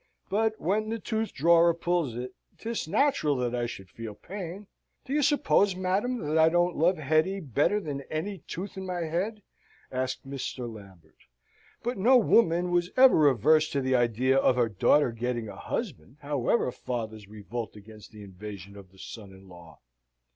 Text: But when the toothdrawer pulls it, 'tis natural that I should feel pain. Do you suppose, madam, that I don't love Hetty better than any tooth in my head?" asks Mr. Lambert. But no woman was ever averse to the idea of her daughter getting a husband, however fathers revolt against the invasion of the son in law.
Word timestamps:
But 0.31 0.59
when 0.59 0.89
the 0.89 0.97
toothdrawer 0.97 1.75
pulls 1.79 2.15
it, 2.15 2.33
'tis 2.57 2.87
natural 2.87 3.35
that 3.35 3.53
I 3.53 3.67
should 3.67 3.87
feel 3.91 4.15
pain. 4.15 4.65
Do 5.05 5.13
you 5.13 5.21
suppose, 5.21 5.75
madam, 5.75 6.17
that 6.27 6.39
I 6.39 6.49
don't 6.49 6.75
love 6.75 6.97
Hetty 6.97 7.39
better 7.39 7.79
than 7.79 8.01
any 8.09 8.39
tooth 8.47 8.77
in 8.77 8.87
my 8.87 9.01
head?" 9.01 9.43
asks 9.91 10.21
Mr. 10.25 10.67
Lambert. 10.67 11.17
But 11.83 11.99
no 11.99 12.17
woman 12.17 12.71
was 12.71 12.89
ever 12.97 13.27
averse 13.27 13.69
to 13.73 13.81
the 13.81 13.95
idea 13.95 14.39
of 14.39 14.55
her 14.55 14.69
daughter 14.69 15.11
getting 15.11 15.47
a 15.47 15.55
husband, 15.55 16.17
however 16.21 16.71
fathers 16.71 17.27
revolt 17.27 17.75
against 17.75 18.11
the 18.11 18.23
invasion 18.23 18.75
of 18.75 18.91
the 18.91 18.97
son 18.97 19.29
in 19.31 19.47
law. 19.47 19.81